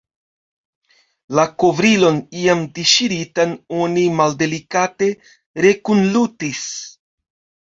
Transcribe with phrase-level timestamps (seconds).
[1.39, 3.53] La kovrilon iam deŝiritan
[3.83, 5.11] oni maldelikate
[5.67, 6.65] rekunlutis.